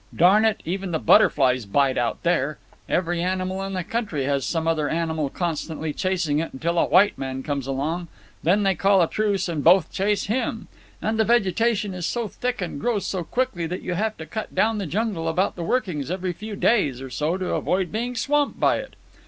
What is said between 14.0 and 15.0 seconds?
to cut down the